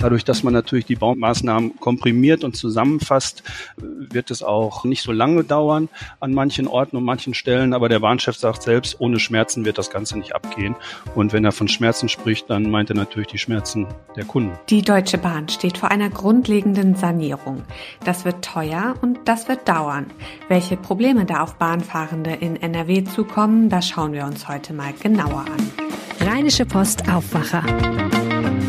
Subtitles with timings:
[0.00, 3.42] Dadurch, dass man natürlich die Baumaßnahmen komprimiert und zusammenfasst,
[3.76, 5.88] wird es auch nicht so lange dauern
[6.20, 7.72] an manchen Orten und manchen Stellen.
[7.72, 10.76] Aber der Bahnchef sagt selbst, ohne Schmerzen wird das Ganze nicht abgehen.
[11.14, 14.52] Und wenn er von Schmerzen spricht, dann meint er natürlich die Schmerzen der Kunden.
[14.70, 17.64] Die Deutsche Bahn steht vor einer grundlegenden Sanierung.
[18.04, 20.06] Das wird teuer und das wird dauern.
[20.48, 25.44] Welche Probleme da auf Bahnfahrende in NRW zukommen, das schauen wir uns heute mal genauer
[25.46, 26.28] an.
[26.28, 27.62] Rheinische Post Aufwacher.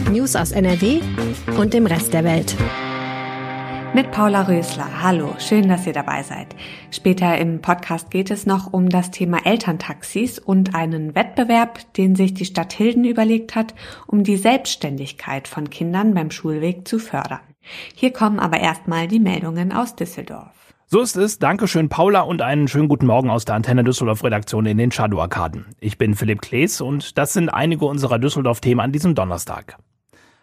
[0.09, 1.01] News aus NRW
[1.57, 2.55] und dem Rest der Welt.
[3.93, 5.03] Mit Paula Rösler.
[5.03, 6.55] Hallo, schön, dass ihr dabei seid.
[6.89, 12.33] Später im Podcast geht es noch um das Thema Elterntaxis und einen Wettbewerb, den sich
[12.33, 13.75] die Stadt Hilden überlegt hat,
[14.07, 17.41] um die Selbstständigkeit von Kindern beim Schulweg zu fördern.
[17.93, 20.73] Hier kommen aber erstmal die Meldungen aus Düsseldorf.
[20.87, 21.37] So ist es.
[21.37, 25.67] Dankeschön, Paula, und einen schönen guten Morgen aus der Antenne Düsseldorf Redaktion in den Shadow-Arkaden.
[25.79, 29.77] Ich bin Philipp Klees und das sind einige unserer Düsseldorf-Themen an diesem Donnerstag.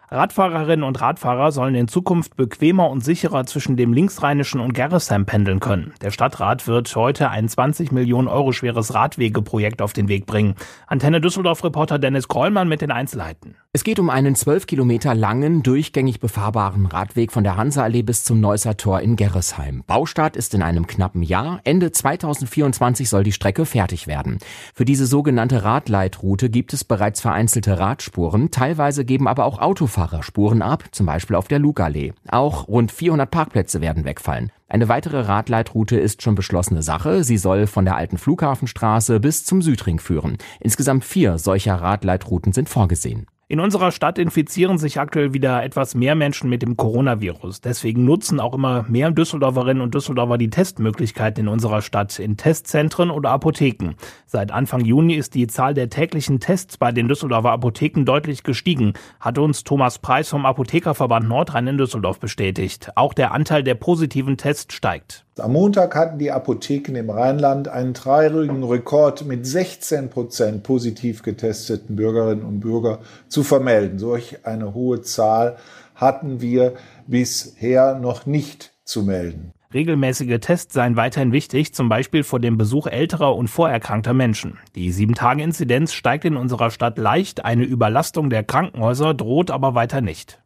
[0.09, 5.59] Radfahrerinnen und Radfahrer sollen in Zukunft bequemer und sicherer zwischen dem linksrheinischen und Gerresheim pendeln
[5.59, 5.91] können.
[6.01, 10.55] Der Stadtrat wird heute ein 20 Millionen Euro schweres Radwegeprojekt auf den Weg bringen.
[10.87, 13.55] Antenne Düsseldorf-Reporter Dennis Krollmann mit den Einzelheiten.
[13.73, 18.39] Es geht um einen 12 Kilometer langen, durchgängig befahrbaren Radweg von der Hanseallee bis zum
[18.39, 19.83] Neusser Tor in Gerresheim.
[19.87, 21.59] Baustart ist in einem knappen Jahr.
[21.65, 24.37] Ende 2024 soll die Strecke fertig werden.
[24.73, 28.51] Für diese sogenannte Radleitroute gibt es bereits vereinzelte Radspuren.
[28.51, 32.13] Teilweise geben aber auch Autofahrer Autofahrer Spuren ab, zum Beispiel auf der Lugallee.
[32.29, 34.51] Auch rund 400 Parkplätze werden wegfallen.
[34.67, 37.23] Eine weitere Radleitroute ist schon beschlossene Sache.
[37.23, 40.37] Sie soll von der alten Flughafenstraße bis zum Südring führen.
[40.59, 43.25] Insgesamt vier solcher Radleitrouten sind vorgesehen.
[43.49, 47.61] In unserer Stadt infizieren sich aktuell wieder etwas mehr Menschen mit dem Coronavirus.
[47.61, 53.09] Deswegen nutzen auch immer mehr Düsseldorferinnen und Düsseldorfer die Testmöglichkeiten in unserer Stadt in Testzentren
[53.09, 53.95] oder Apotheken.
[54.25, 58.91] Seit Anfang Juni ist die Zahl der täglichen Tests bei den Düsseldorfer Apotheken deutlich gestiegen,
[59.21, 62.91] hat uns Thomas Preis vom Apothekerverband Nordrhein in Düsseldorf bestätigt.
[62.95, 65.26] Auch der Anteil der positiven Tests steigt.
[65.39, 71.95] Am Montag hatten die Apotheken im Rheinland einen dreijährigen Rekord mit 16 Prozent positiv getesteten
[71.95, 73.99] Bürgerinnen und Bürger zu vermelden.
[73.99, 75.57] Solch eine hohe Zahl
[75.95, 76.73] hatten wir
[77.07, 79.51] bisher noch nicht zu melden.
[79.73, 84.57] Regelmäßige Tests seien weiterhin wichtig, zum Beispiel vor dem Besuch älterer und vorerkrankter Menschen.
[84.75, 90.41] Die 7-Tage-Inzidenz steigt in unserer Stadt leicht, eine Überlastung der Krankenhäuser droht aber weiter nicht.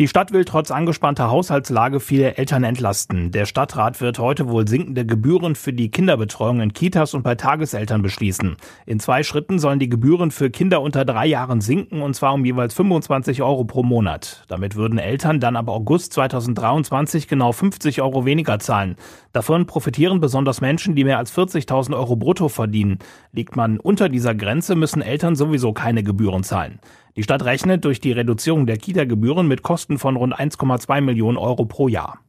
[0.00, 3.32] Die Stadt will trotz angespannter Haushaltslage viele Eltern entlasten.
[3.32, 8.00] Der Stadtrat wird heute wohl sinkende Gebühren für die Kinderbetreuung in Kitas und bei Tageseltern
[8.00, 8.56] beschließen.
[8.86, 12.46] In zwei Schritten sollen die Gebühren für Kinder unter drei Jahren sinken, und zwar um
[12.46, 14.46] jeweils 25 Euro pro Monat.
[14.48, 18.96] Damit würden Eltern dann ab August 2023 genau 50 Euro weniger zahlen.
[19.34, 23.00] Davon profitieren besonders Menschen, die mehr als 40.000 Euro brutto verdienen.
[23.32, 26.80] Liegt man unter dieser Grenze, müssen Eltern sowieso keine Gebühren zahlen.
[27.20, 31.66] Die Stadt rechnet durch die Reduzierung der Kita-Gebühren mit Kosten von rund 1,2 Millionen Euro
[31.66, 32.20] pro Jahr.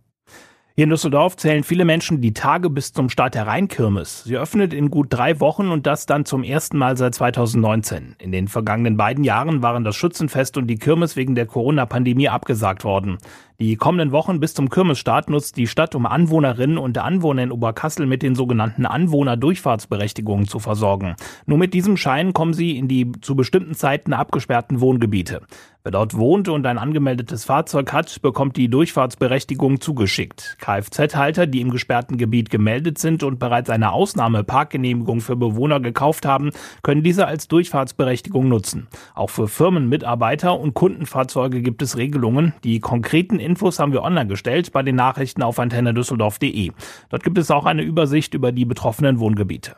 [0.76, 4.26] Hier in Düsseldorf zählen viele Menschen die Tage bis zum Start der Rheinkirmes.
[4.26, 8.18] Sie öffnet in gut drei Wochen und das dann zum ersten Mal seit 2019.
[8.20, 12.84] In den vergangenen beiden Jahren waren das Schützenfest und die Kirmes wegen der Corona-Pandemie abgesagt
[12.84, 13.18] worden.
[13.62, 18.08] Die kommenden Wochen bis zum Kirmesstart nutzt die Stadt, um Anwohnerinnen und Anwohner in Oberkassel
[18.08, 21.16] mit den sogenannten Anwohnerdurchfahrtsberechtigungen zu versorgen.
[21.46, 25.44] Nur mit diesem Schein kommen sie in die zu bestimmten Zeiten abgesperrten Wohngebiete.
[25.84, 30.58] Wer dort wohnt und ein angemeldetes Fahrzeug hat, bekommt die Durchfahrtsberechtigung zugeschickt.
[30.60, 36.52] Kfz-Halter, die im gesperrten Gebiet gemeldet sind und bereits eine Ausnahmeparkgenehmigung für Bewohner gekauft haben,
[36.84, 38.90] können diese als Durchfahrtsberechtigung nutzen.
[39.16, 42.54] Auch für Firmen, Mitarbeiter und Kundenfahrzeuge gibt es Regelungen.
[42.64, 46.72] Die konkreten Infos haben wir online gestellt bei den Nachrichten auf antennedüsseldorf.de.
[47.10, 49.76] Dort gibt es auch eine Übersicht über die betroffenen Wohngebiete.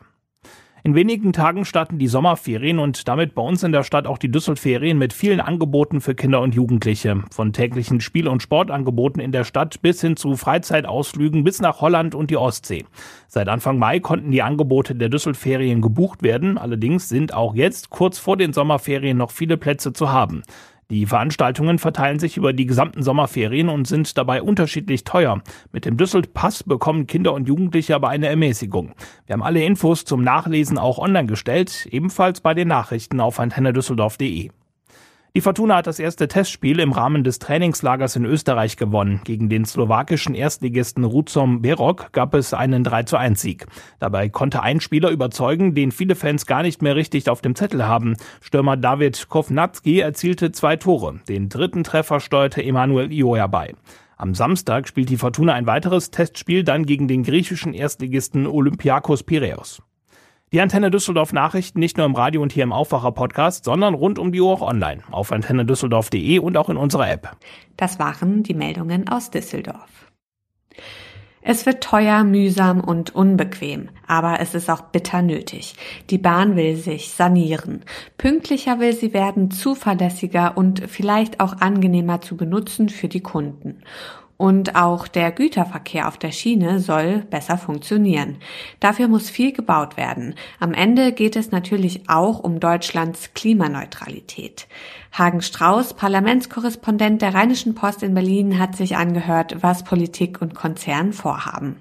[0.86, 4.30] In wenigen Tagen starten die Sommerferien und damit bei uns in der Stadt auch die
[4.30, 7.22] Düsselferien mit vielen Angeboten für Kinder und Jugendliche.
[7.32, 12.14] Von täglichen Spiel- und Sportangeboten in der Stadt bis hin zu Freizeitausflügen bis nach Holland
[12.14, 12.84] und die Ostsee.
[13.28, 16.58] Seit Anfang Mai konnten die Angebote der Düsselferien gebucht werden.
[16.58, 20.42] Allerdings sind auch jetzt kurz vor den Sommerferien noch viele Plätze zu haben.
[20.90, 25.42] Die Veranstaltungen verteilen sich über die gesamten Sommerferien und sind dabei unterschiedlich teuer.
[25.72, 28.92] Mit dem Düsseldpass bekommen Kinder und Jugendliche aber eine Ermäßigung.
[29.26, 34.50] Wir haben alle Infos zum Nachlesen auch online gestellt, ebenfalls bei den Nachrichten auf antennedüsseldorf.de.
[35.36, 39.20] Die Fortuna hat das erste Testspiel im Rahmen des Trainingslagers in Österreich gewonnen.
[39.24, 43.66] Gegen den slowakischen Erstligisten Ruzom Berok gab es einen 3 zu 1 Sieg.
[43.98, 47.84] Dabei konnte ein Spieler überzeugen, den viele Fans gar nicht mehr richtig auf dem Zettel
[47.84, 48.14] haben.
[48.42, 51.18] Stürmer David Kovnatski erzielte zwei Tore.
[51.28, 53.74] Den dritten Treffer steuerte Emanuel Ioja bei.
[54.16, 59.82] Am Samstag spielt die Fortuna ein weiteres Testspiel dann gegen den griechischen Erstligisten Olympiakos Piraeus.
[60.52, 64.18] Die Antenne Düsseldorf Nachrichten nicht nur im Radio und hier im Aufwacher Podcast, sondern rund
[64.18, 67.36] um die Uhr auch online auf antennedüsseldorf.de und auch in unserer App.
[67.76, 70.12] Das waren die Meldungen aus Düsseldorf.
[71.46, 75.74] Es wird teuer, mühsam und unbequem, aber es ist auch bitter nötig.
[76.08, 77.84] Die Bahn will sich sanieren.
[78.16, 83.82] Pünktlicher will sie werden, zuverlässiger und vielleicht auch angenehmer zu benutzen für die Kunden.
[84.36, 88.38] Und auch der Güterverkehr auf der Schiene soll besser funktionieren.
[88.80, 90.34] Dafür muss viel gebaut werden.
[90.58, 94.66] Am Ende geht es natürlich auch um Deutschlands Klimaneutralität.
[95.12, 101.12] Hagen Strauß, Parlamentskorrespondent der Rheinischen Post in Berlin, hat sich angehört, was Politik und Konzern
[101.12, 101.76] vorhaben.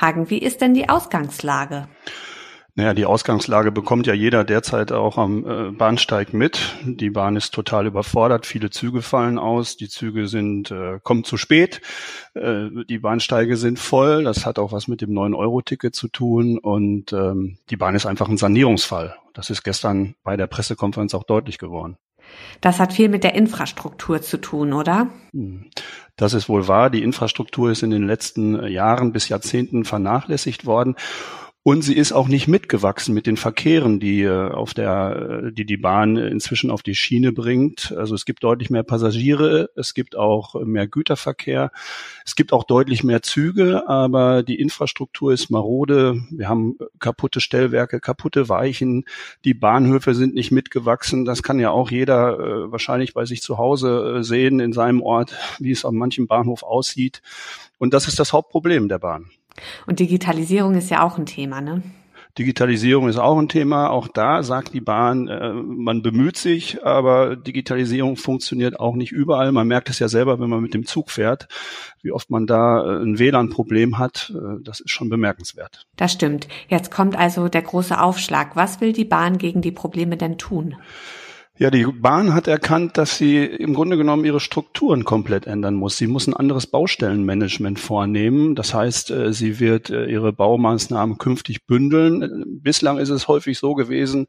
[0.00, 1.88] Hagen, wie ist denn die Ausgangslage?
[2.78, 6.76] Naja, die Ausgangslage bekommt ja jeder derzeit auch am äh, Bahnsteig mit.
[6.84, 11.36] Die Bahn ist total überfordert, viele Züge fallen aus, die Züge sind äh, kommen zu
[11.36, 11.80] spät,
[12.34, 14.22] äh, die Bahnsteige sind voll.
[14.22, 18.28] Das hat auch was mit dem 9-Euro-Ticket zu tun und ähm, die Bahn ist einfach
[18.28, 19.16] ein Sanierungsfall.
[19.34, 21.96] Das ist gestern bei der Pressekonferenz auch deutlich geworden.
[22.60, 25.08] Das hat viel mit der Infrastruktur zu tun, oder?
[25.32, 25.64] Hm.
[26.14, 26.90] Das ist wohl wahr.
[26.90, 30.94] Die Infrastruktur ist in den letzten Jahren bis Jahrzehnten vernachlässigt worden.
[31.68, 35.66] Und sie ist auch nicht mitgewachsen mit den Verkehren, die äh, auf der, äh, die
[35.66, 37.92] die Bahn inzwischen auf die Schiene bringt.
[37.94, 41.70] Also es gibt deutlich mehr Passagiere, es gibt auch mehr Güterverkehr,
[42.24, 46.22] es gibt auch deutlich mehr Züge, aber die Infrastruktur ist marode.
[46.30, 49.04] Wir haben kaputte Stellwerke, kaputte Weichen,
[49.44, 51.26] die Bahnhöfe sind nicht mitgewachsen.
[51.26, 55.34] Das kann ja auch jeder äh, wahrscheinlich bei sich zu Hause sehen in seinem Ort,
[55.58, 57.20] wie es an manchem Bahnhof aussieht.
[57.76, 59.30] Und das ist das Hauptproblem der Bahn.
[59.86, 61.82] Und Digitalisierung ist ja auch ein Thema, ne?
[62.38, 63.90] Digitalisierung ist auch ein Thema.
[63.90, 69.50] Auch da sagt die Bahn, äh, man bemüht sich, aber Digitalisierung funktioniert auch nicht überall.
[69.50, 71.48] Man merkt es ja selber, wenn man mit dem Zug fährt,
[72.00, 74.32] wie oft man da äh, ein WLAN-Problem hat.
[74.34, 75.86] Äh, das ist schon bemerkenswert.
[75.96, 76.46] Das stimmt.
[76.68, 78.54] Jetzt kommt also der große Aufschlag.
[78.54, 80.76] Was will die Bahn gegen die Probleme denn tun?
[81.60, 85.96] Ja, die Bahn hat erkannt, dass sie im Grunde genommen ihre Strukturen komplett ändern muss.
[85.96, 88.54] Sie muss ein anderes Baustellenmanagement vornehmen.
[88.54, 92.60] Das heißt, äh, sie wird äh, ihre Baumaßnahmen künftig bündeln.
[92.62, 94.28] Bislang ist es häufig so gewesen,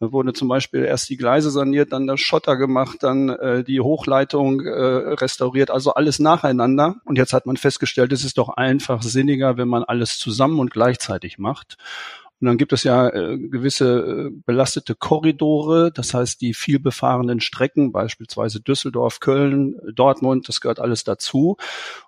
[0.00, 4.60] wurde zum Beispiel erst die Gleise saniert, dann der Schotter gemacht, dann äh, die Hochleitung
[4.60, 6.96] restauriert, also alles nacheinander.
[7.04, 10.72] Und jetzt hat man festgestellt, es ist doch einfach sinniger, wenn man alles zusammen und
[10.72, 11.76] gleichzeitig macht.
[12.40, 17.40] Und dann gibt es ja äh, gewisse äh, belastete Korridore, das heißt die viel befahrenen
[17.40, 21.56] Strecken, beispielsweise Düsseldorf, Köln, Dortmund, das gehört alles dazu.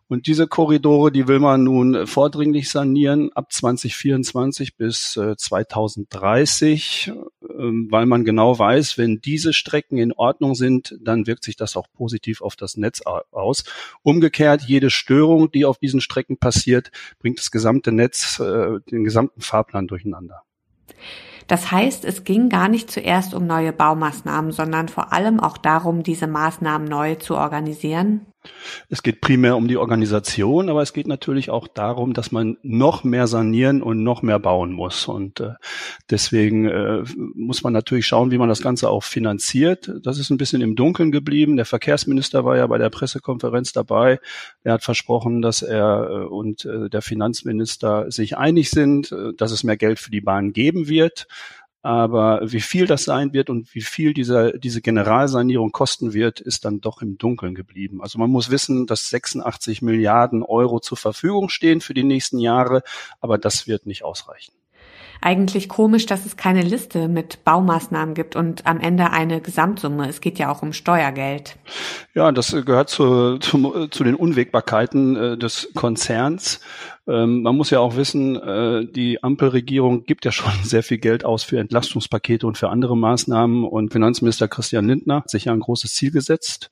[0.09, 7.36] Und diese Korridore, die will man nun vordringlich sanieren ab 2024 bis äh, 2030, äh,
[7.57, 11.87] weil man genau weiß, wenn diese Strecken in Ordnung sind, dann wirkt sich das auch
[11.93, 13.65] positiv auf das Netz aus.
[14.03, 19.41] Umgekehrt, jede Störung, die auf diesen Strecken passiert, bringt das gesamte Netz, äh, den gesamten
[19.41, 20.43] Fahrplan durcheinander.
[21.47, 26.03] Das heißt, es ging gar nicht zuerst um neue Baumaßnahmen, sondern vor allem auch darum,
[26.03, 28.27] diese Maßnahmen neu zu organisieren?
[28.89, 33.05] Es geht primär um die Organisation, aber es geht natürlich auch darum, dass man noch
[33.05, 35.07] mehr sanieren und noch mehr bauen muss.
[35.09, 35.55] Und äh,
[36.11, 37.05] deswegen äh,
[37.35, 39.93] muss man natürlich schauen, wie man das Ganze auch finanziert.
[40.03, 41.57] Das ist ein bisschen im Dunkeln geblieben.
[41.57, 44.19] Der Verkehrsminister war ja bei der Pressekonferenz dabei.
[44.63, 49.53] Er hat versprochen, dass er äh, und äh, der Finanzminister sich einig sind, äh, dass
[49.53, 51.27] es mehr Geld für die Bahn geben wird.
[51.87, 56.65] Aber wie viel das sein wird und wie viel dieser, diese Generalsanierung kosten wird, ist
[56.65, 58.03] dann doch im Dunkeln geblieben.
[58.03, 62.83] Also man muss wissen, dass 86 Milliarden Euro zur Verfügung stehen für die nächsten Jahre,
[63.21, 64.53] aber das wird nicht ausreichen
[65.21, 70.09] eigentlich komisch, dass es keine Liste mit Baumaßnahmen gibt und am Ende eine Gesamtsumme.
[70.09, 71.57] Es geht ja auch um Steuergeld.
[72.15, 76.61] Ja, das gehört zu, zu, zu den Unwägbarkeiten äh, des Konzerns.
[77.09, 81.25] Ähm, man muss ja auch wissen, äh, die Ampelregierung gibt ja schon sehr viel Geld
[81.25, 83.65] aus für Entlastungspakete und für andere Maßnahmen.
[83.65, 86.71] Und Finanzminister Christian Lindner hat sich ja ein großes Ziel gesetzt.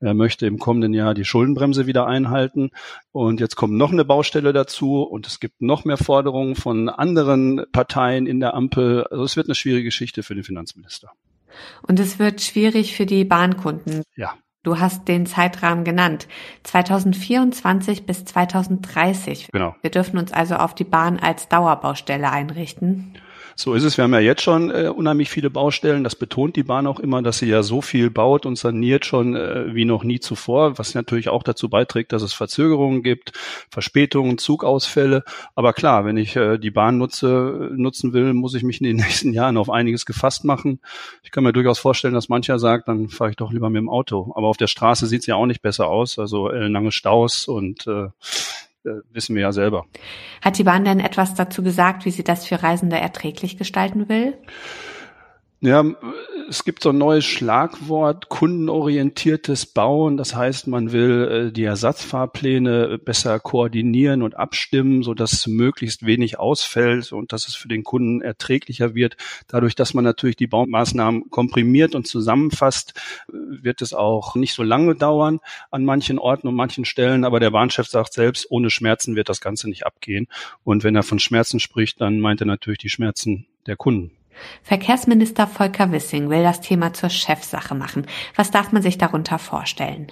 [0.00, 2.70] Er möchte im kommenden Jahr die Schuldenbremse wieder einhalten.
[3.12, 7.64] Und jetzt kommt noch eine Baustelle dazu und es gibt noch mehr Forderungen von anderen
[7.72, 9.06] Parteien in der Ampel.
[9.10, 11.10] Also es wird eine schwierige Geschichte für den Finanzminister.
[11.82, 14.02] Und es wird schwierig für die Bahnkunden.
[14.16, 14.34] Ja.
[14.62, 16.26] Du hast den Zeitrahmen genannt.
[16.64, 19.50] 2024 bis 2030.
[19.52, 19.76] Genau.
[19.80, 23.14] Wir dürfen uns also auf die Bahn als Dauerbaustelle einrichten.
[23.58, 23.96] So ist es.
[23.96, 26.04] Wir haben ja jetzt schon äh, unheimlich viele Baustellen.
[26.04, 29.34] Das betont die Bahn auch immer, dass sie ja so viel baut und saniert schon
[29.34, 33.32] äh, wie noch nie zuvor, was natürlich auch dazu beiträgt, dass es Verzögerungen gibt,
[33.70, 35.24] Verspätungen, Zugausfälle.
[35.54, 38.96] Aber klar, wenn ich äh, die Bahn nutze, nutzen will, muss ich mich in den
[39.06, 40.80] nächsten Jahren auf einiges gefasst machen.
[41.22, 43.88] Ich kann mir durchaus vorstellen, dass mancher sagt, dann fahre ich doch lieber mit dem
[43.88, 44.34] Auto.
[44.36, 46.18] Aber auf der Straße sieht es ja auch nicht besser aus.
[46.18, 48.08] Also äh, lange Staus und äh,
[49.12, 49.86] wissen wir ja selber.
[50.42, 54.34] Hat die Bahn denn etwas dazu gesagt, wie sie das für Reisende erträglich gestalten will?
[55.66, 55.84] Ja,
[56.48, 60.16] es gibt so ein neues Schlagwort, kundenorientiertes Bauen.
[60.16, 66.38] Das heißt, man will äh, die Ersatzfahrpläne besser koordinieren und abstimmen, so dass möglichst wenig
[66.38, 69.16] ausfällt und dass es für den Kunden erträglicher wird.
[69.48, 72.94] Dadurch, dass man natürlich die Baumaßnahmen komprimiert und zusammenfasst,
[73.26, 75.40] wird es auch nicht so lange dauern
[75.72, 77.24] an manchen Orten und manchen Stellen.
[77.24, 80.28] Aber der Bahnchef sagt selbst, ohne Schmerzen wird das Ganze nicht abgehen.
[80.62, 84.12] Und wenn er von Schmerzen spricht, dann meint er natürlich die Schmerzen der Kunden.
[84.62, 88.06] Verkehrsminister Volker Wissing will das Thema zur Chefsache machen.
[88.34, 90.10] Was darf man sich darunter vorstellen?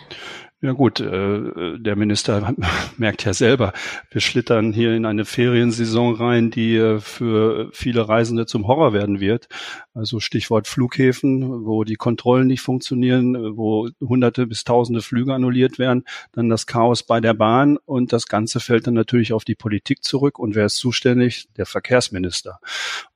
[0.65, 2.55] Ja gut, äh, der Minister
[2.97, 3.75] merkt ja selber,
[4.11, 9.21] wir schlittern hier in eine Feriensaison rein, die äh, für viele Reisende zum Horror werden
[9.21, 9.47] wird.
[9.93, 16.05] Also Stichwort Flughäfen, wo die Kontrollen nicht funktionieren, wo hunderte bis tausende Flüge annulliert werden,
[16.33, 20.03] dann das Chaos bei der Bahn und das Ganze fällt dann natürlich auf die Politik
[20.03, 20.39] zurück.
[20.39, 21.47] Und wer ist zuständig?
[21.59, 22.59] Der Verkehrsminister.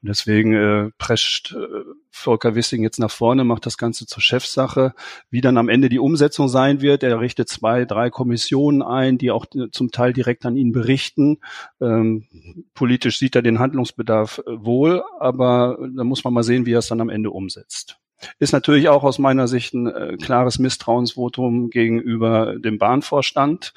[0.03, 1.67] Und deswegen äh, prescht äh,
[2.11, 4.95] Volker Wissing jetzt nach vorne, macht das Ganze zur Chefsache.
[5.31, 9.31] Wie dann am Ende die Umsetzung sein wird, er richtet zwei, drei Kommissionen ein, die
[9.31, 11.39] auch zum Teil direkt an ihn berichten.
[11.81, 12.27] Ähm,
[12.75, 16.81] politisch sieht er den Handlungsbedarf äh, wohl, aber da muss man mal sehen, wie er
[16.81, 17.99] es dann am Ende umsetzt.
[18.39, 23.73] Ist natürlich auch aus meiner Sicht ein äh, klares Misstrauensvotum gegenüber dem Bahnvorstand.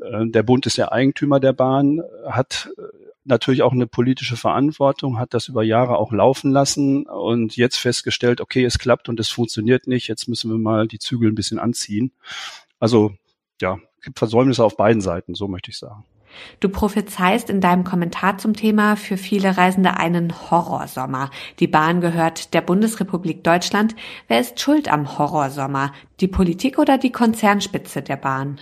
[0.00, 5.18] Äh, der Bund ist ja Eigentümer der Bahn, hat äh, natürlich auch eine politische Verantwortung,
[5.18, 9.28] hat das über Jahre auch laufen lassen und jetzt festgestellt, okay, es klappt und es
[9.28, 12.12] funktioniert nicht, jetzt müssen wir mal die Zügel ein bisschen anziehen.
[12.80, 13.12] Also
[13.60, 16.04] ja, es gibt Versäumnisse auf beiden Seiten, so möchte ich sagen.
[16.60, 21.30] Du prophezeist in deinem Kommentar zum Thema für viele Reisende einen Horrorsommer.
[21.58, 23.96] Die Bahn gehört der Bundesrepublik Deutschland.
[24.28, 25.92] Wer ist schuld am Horrorsommer?
[26.20, 28.60] Die Politik oder die Konzernspitze der Bahn?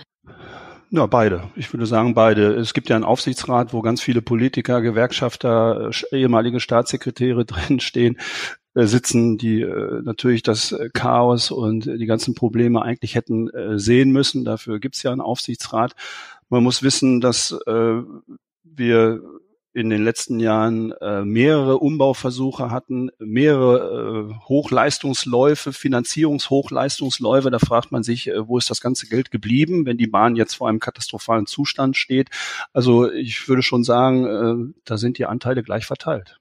[0.89, 1.49] Ja, beide.
[1.55, 2.53] Ich würde sagen beide.
[2.55, 8.17] Es gibt ja einen Aufsichtsrat, wo ganz viele Politiker, Gewerkschafter, ehemalige Staatssekretäre drinstehen
[8.73, 14.11] äh, sitzen, die äh, natürlich das äh, Chaos und die ganzen Probleme eigentlich hätten sehen
[14.11, 14.45] müssen.
[14.45, 15.93] Dafür gibt's ja einen Aufsichtsrat.
[16.49, 17.59] Man muss wissen, dass
[18.63, 19.21] wir
[19.77, 27.51] in den letzten Jahren äh, mehrere Umbauversuche hatten, mehrere äh, Hochleistungsläufe, Finanzierungshochleistungsläufe.
[27.51, 30.55] Da fragt man sich, äh, wo ist das ganze Geld geblieben, wenn die Bahn jetzt
[30.55, 32.29] vor einem katastrophalen Zustand steht.
[32.73, 36.39] Also ich würde schon sagen, äh, da sind die Anteile gleich verteilt.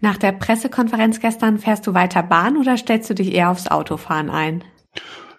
[0.00, 4.30] Nach der Pressekonferenz gestern fährst du weiter Bahn oder stellst du dich eher aufs Autofahren
[4.30, 4.64] ein?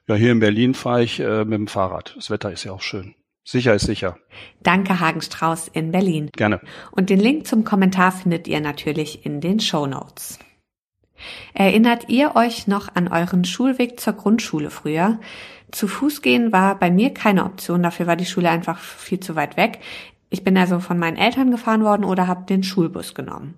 [0.08, 2.14] Ja, hier in Berlin fahre ich äh, mit dem Fahrrad.
[2.16, 3.16] Das Wetter ist ja auch schön.
[3.48, 4.18] Sicher ist sicher.
[4.64, 6.30] Danke, Hagenstrauß in Berlin.
[6.36, 6.60] Gerne.
[6.92, 10.40] Und den Link zum Kommentar findet ihr natürlich in den Show Notes.
[11.54, 15.20] Erinnert ihr euch noch an euren Schulweg zur Grundschule früher?
[15.72, 19.36] Zu Fuß gehen war bei mir keine Option, dafür war die Schule einfach viel zu
[19.36, 19.80] weit weg.
[20.30, 23.56] Ich bin also von meinen Eltern gefahren worden oder habe den Schulbus genommen.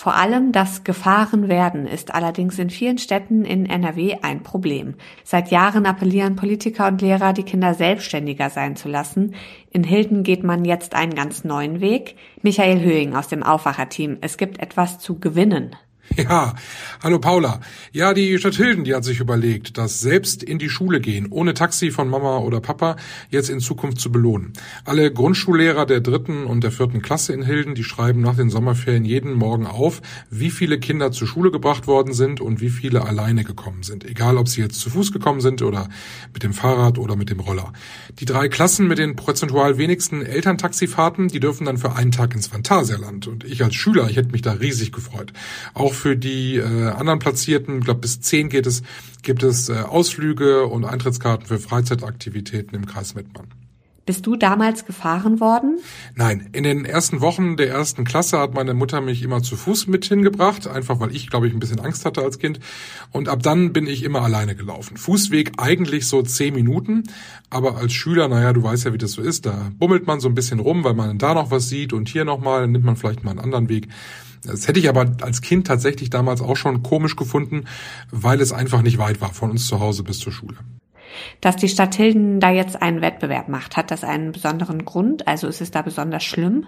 [0.00, 4.94] Vor allem das Gefahrenwerden ist allerdings in vielen Städten in NRW ein Problem.
[5.24, 9.34] Seit Jahren appellieren Politiker und Lehrer, die Kinder selbstständiger sein zu lassen.
[9.70, 12.16] In Hilden geht man jetzt einen ganz neuen Weg.
[12.40, 14.16] Michael Höhing aus dem Aufwacherteam.
[14.22, 15.76] Es gibt etwas zu gewinnen.
[16.16, 16.54] Ja,
[17.02, 17.60] hallo Paula.
[17.92, 21.54] Ja, die Stadt Hilden, die hat sich überlegt, das selbst in die Schule gehen, ohne
[21.54, 22.96] Taxi von Mama oder Papa,
[23.30, 24.52] jetzt in Zukunft zu belohnen.
[24.84, 29.04] Alle Grundschullehrer der dritten und der vierten Klasse in Hilden, die schreiben nach den Sommerferien
[29.04, 33.44] jeden Morgen auf, wie viele Kinder zur Schule gebracht worden sind und wie viele alleine
[33.44, 34.04] gekommen sind.
[34.04, 35.88] Egal, ob sie jetzt zu Fuß gekommen sind oder
[36.32, 37.72] mit dem Fahrrad oder mit dem Roller.
[38.18, 42.48] Die drei Klassen mit den prozentual wenigsten Elterntaxifahrten, die dürfen dann für einen Tag ins
[42.48, 43.28] Phantasialand.
[43.28, 45.32] Und ich als Schüler, ich hätte mich da riesig gefreut.
[45.72, 48.82] Auch für die äh, anderen Platzierten, ich glaube bis zehn geht es,
[49.22, 53.46] gibt es äh, Ausflüge und Eintrittskarten für Freizeitaktivitäten im Kreis Mettmann.
[54.06, 55.78] Bist du damals gefahren worden?
[56.16, 59.86] Nein, in den ersten Wochen der ersten Klasse hat meine Mutter mich immer zu Fuß
[59.86, 62.58] mit hingebracht, einfach weil ich, glaube ich, ein bisschen Angst hatte als Kind.
[63.12, 64.96] Und ab dann bin ich immer alleine gelaufen.
[64.96, 67.04] Fußweg eigentlich so zehn Minuten,
[67.50, 70.28] aber als Schüler, naja, du weißt ja, wie das so ist, da bummelt man so
[70.28, 73.22] ein bisschen rum, weil man da noch was sieht und hier nochmal, nimmt man vielleicht
[73.22, 73.86] mal einen anderen Weg.
[74.44, 77.64] Das hätte ich aber als Kind tatsächlich damals auch schon komisch gefunden,
[78.10, 80.56] weil es einfach nicht weit war von uns zu Hause bis zur Schule.
[81.40, 85.26] Dass die Stadt Hilden da jetzt einen Wettbewerb macht, hat das einen besonderen Grund?
[85.26, 86.66] Also ist es da besonders schlimm?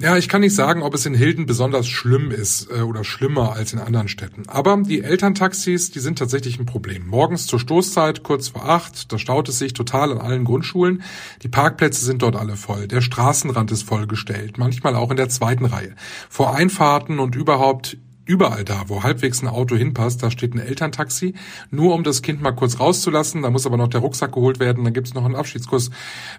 [0.00, 3.54] Ja, ich kann nicht sagen, ob es in Hilden besonders schlimm ist äh, oder schlimmer
[3.54, 4.44] als in anderen Städten.
[4.46, 7.08] Aber die Elterntaxis, die sind tatsächlich ein Problem.
[7.08, 11.02] Morgens zur Stoßzeit, kurz vor acht, da staut es sich total an allen Grundschulen.
[11.42, 12.86] Die Parkplätze sind dort alle voll.
[12.86, 15.96] Der Straßenrand ist vollgestellt, manchmal auch in der zweiten Reihe.
[16.28, 17.96] Vor Einfahrten und überhaupt
[18.28, 21.32] Überall da, wo halbwegs ein Auto hinpasst, da steht ein Elterntaxi,
[21.70, 23.40] nur um das Kind mal kurz rauszulassen.
[23.40, 25.90] Da muss aber noch der Rucksack geholt werden, dann gibt's noch einen Abschiedskuss.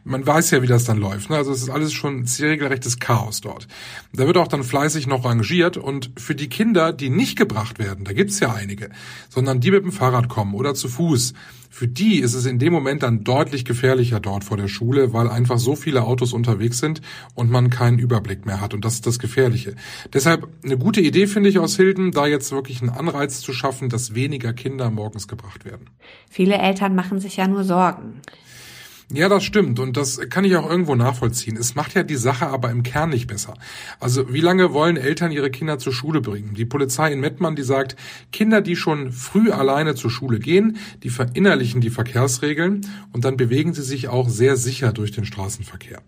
[0.03, 1.31] Man weiß ja, wie das dann läuft.
[1.31, 1.37] Ne?
[1.37, 3.67] Also es ist alles schon regelrechtes Chaos dort.
[4.13, 8.05] Da wird auch dann fleißig noch rangiert und für die Kinder, die nicht gebracht werden,
[8.05, 8.91] da gibt's ja einige,
[9.27, 11.33] sondern die mit dem Fahrrad kommen oder zu Fuß,
[11.69, 15.29] für die ist es in dem Moment dann deutlich gefährlicher dort vor der Schule, weil
[15.29, 17.01] einfach so viele Autos unterwegs sind
[17.35, 18.73] und man keinen Überblick mehr hat.
[18.73, 19.75] Und das ist das Gefährliche.
[20.11, 23.89] Deshalb eine gute Idee finde ich aus Hilden, da jetzt wirklich einen Anreiz zu schaffen,
[23.89, 25.89] dass weniger Kinder morgens gebracht werden.
[26.29, 28.21] Viele Eltern machen sich ja nur Sorgen.
[29.11, 31.57] Ja, das stimmt und das kann ich auch irgendwo nachvollziehen.
[31.57, 33.55] Es macht ja die Sache aber im Kern nicht besser.
[33.99, 36.53] Also wie lange wollen Eltern ihre Kinder zur Schule bringen?
[36.53, 37.95] Die Polizei in Mettmann, die sagt,
[38.31, 43.73] Kinder, die schon früh alleine zur Schule gehen, die verinnerlichen die Verkehrsregeln und dann bewegen
[43.73, 46.03] sie sich auch sehr sicher durch den Straßenverkehr.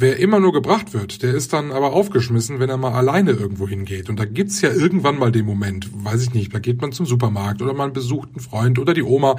[0.00, 3.66] Wer immer nur gebracht wird, der ist dann aber aufgeschmissen, wenn er mal alleine irgendwo
[3.66, 4.08] hingeht.
[4.08, 7.04] Und da gibt's ja irgendwann mal den Moment, weiß ich nicht, da geht man zum
[7.04, 9.36] Supermarkt oder man besucht einen Freund oder die Oma.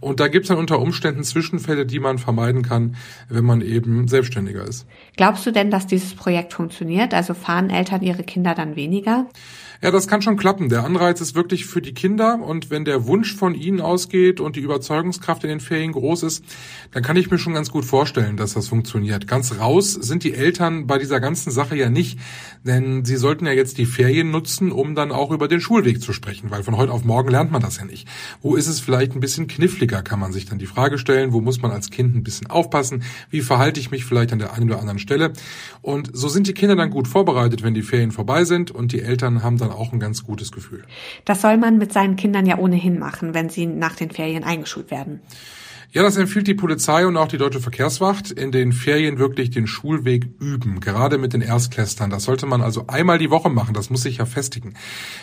[0.00, 2.18] Und da gibt's dann unter Umständen Zwischenfälle, die man
[2.50, 2.96] vermeiden kann,
[3.28, 4.86] wenn man eben selbstständiger ist.
[5.16, 7.14] Glaubst du denn, dass dieses Projekt funktioniert?
[7.14, 9.26] Also fahren Eltern ihre Kinder dann weniger?
[9.82, 10.68] Ja, das kann schon klappen.
[10.68, 14.56] Der Anreiz ist wirklich für die Kinder und wenn der Wunsch von ihnen ausgeht und
[14.56, 16.44] die Überzeugungskraft in den Ferien groß ist,
[16.90, 19.26] dann kann ich mir schon ganz gut vorstellen, dass das funktioniert.
[19.26, 22.18] Ganz raus sind die Eltern bei dieser ganzen Sache ja nicht,
[22.62, 26.12] denn sie sollten ja jetzt die Ferien nutzen, um dann auch über den Schulweg zu
[26.12, 28.06] sprechen, weil von heute auf morgen lernt man das ja nicht.
[28.42, 31.40] Wo ist es vielleicht ein bisschen kniffliger, kann man sich dann die Frage stellen, wo
[31.40, 34.68] muss man als Kind ein bisschen aufpassen, wie verhalte ich mich vielleicht an der einen
[34.68, 35.32] oder anderen Stelle.
[35.80, 39.00] Und so sind die Kinder dann gut vorbereitet, wenn die Ferien vorbei sind und die
[39.00, 40.84] Eltern haben dann dann auch ein ganz gutes Gefühl.
[41.24, 44.90] Das soll man mit seinen Kindern ja ohnehin machen, wenn sie nach den Ferien eingeschult
[44.90, 45.20] werden.
[45.92, 49.66] Ja, das empfiehlt die Polizei und auch die Deutsche Verkehrswacht, in den Ferien wirklich den
[49.66, 52.10] Schulweg üben, gerade mit den Erstklässlern.
[52.10, 54.74] Das sollte man also einmal die Woche machen, das muss sich ja festigen.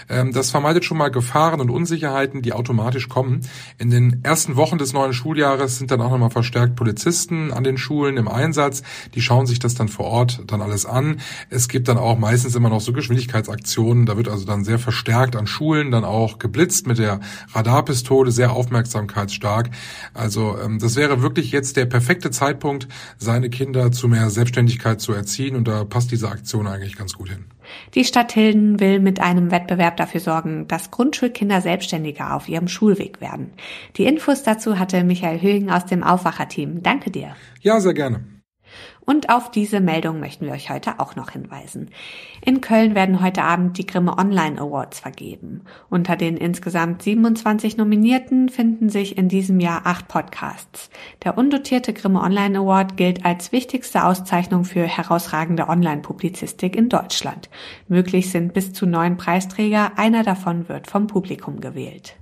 [0.09, 3.47] Ähm, das vermeidet schon mal Gefahren und Unsicherheiten, die automatisch kommen.
[3.77, 7.77] In den ersten Wochen des neuen Schuljahres sind dann auch nochmal verstärkt Polizisten an den
[7.77, 8.83] Schulen im Einsatz.
[9.15, 11.21] Die schauen sich das dann vor Ort dann alles an.
[11.49, 14.05] Es gibt dann auch meistens immer noch so Geschwindigkeitsaktionen.
[14.05, 17.21] Da wird also dann sehr verstärkt an Schulen dann auch geblitzt mit der
[17.53, 19.69] Radarpistole, sehr aufmerksamkeitsstark.
[20.13, 25.13] Also ähm, das wäre wirklich jetzt der perfekte Zeitpunkt, seine Kinder zu mehr Selbstständigkeit zu
[25.13, 27.45] erziehen und da passt diese Aktion eigentlich ganz gut hin.
[27.95, 33.19] Die Stadt Hilden will mit einem Wettbewerb dafür sorgen, dass Grundschulkinder selbstständiger auf ihrem Schulweg
[33.19, 33.51] werden.
[33.97, 36.81] Die Infos dazu hatte Michael Högen aus dem Aufwacherteam.
[36.81, 37.35] Danke dir.
[37.61, 38.36] Ja, sehr gerne.
[39.05, 41.91] Und auf diese Meldung möchten wir euch heute auch noch hinweisen.
[42.43, 45.61] In Köln werden heute Abend die Grimme Online Awards vergeben.
[45.89, 50.89] Unter den insgesamt 27 Nominierten finden sich in diesem Jahr acht Podcasts.
[51.23, 57.49] Der undotierte Grimme Online Award gilt als wichtigste Auszeichnung für herausragende Online-Publizistik in Deutschland.
[57.87, 62.17] Möglich sind bis zu neun Preisträger, einer davon wird vom Publikum gewählt.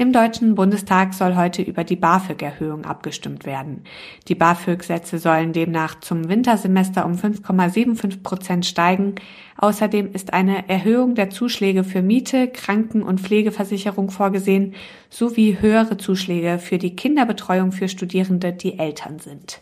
[0.00, 3.84] Im Deutschen Bundestag soll heute über die BAföG-Erhöhung abgestimmt werden.
[4.28, 9.16] Die BAföG-Sätze sollen demnach zum Wintersemester um 5,75 Prozent steigen.
[9.58, 14.74] Außerdem ist eine Erhöhung der Zuschläge für Miete, Kranken- und Pflegeversicherung vorgesehen,
[15.10, 19.60] sowie höhere Zuschläge für die Kinderbetreuung für Studierende, die Eltern sind.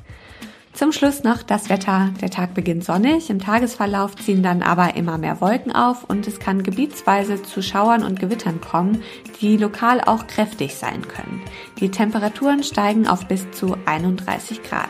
[0.78, 2.10] Zum Schluss noch das Wetter.
[2.20, 6.38] Der Tag beginnt sonnig, im Tagesverlauf ziehen dann aber immer mehr Wolken auf und es
[6.38, 9.02] kann gebietsweise zu Schauern und Gewittern kommen,
[9.40, 11.42] die lokal auch kräftig sein können.
[11.80, 14.88] Die Temperaturen steigen auf bis zu 31 Grad.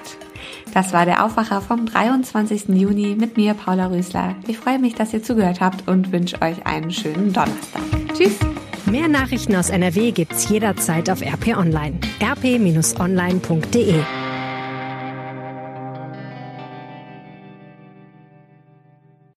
[0.75, 2.69] Das war der Aufwacher vom 23.
[2.69, 4.35] Juni mit mir, Paula Rösler.
[4.47, 7.81] Ich freue mich, dass ihr zugehört habt und wünsche euch einen schönen Donnerstag.
[8.13, 8.39] Tschüss!
[8.85, 11.99] Mehr Nachrichten aus NRW gibt's jederzeit auf RP Online.
[12.23, 13.95] rp-online.de